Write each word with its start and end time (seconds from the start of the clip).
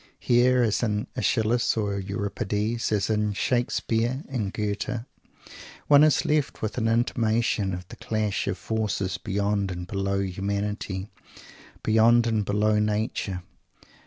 Here, 0.17 0.63
as 0.63 0.81
in 0.81 1.05
Aeschylus 1.15 1.77
and 1.77 2.09
Euripides, 2.09 2.91
as 2.91 3.07
in 3.07 3.33
Shakespeare 3.33 4.23
and 4.29 4.51
Goethe, 4.51 5.03
one 5.87 6.03
is 6.03 6.25
left 6.25 6.63
with 6.63 6.79
an 6.79 6.87
intimation 6.87 7.71
of 7.71 7.87
the 7.89 7.97
clash 7.97 8.47
of 8.47 8.57
forces 8.57 9.19
beyond 9.19 9.69
and 9.69 9.85
below 9.85 10.19
humanity, 10.21 11.11
beyond 11.83 12.25
and 12.25 12.43
below 12.43 12.79
nature. 12.79 13.43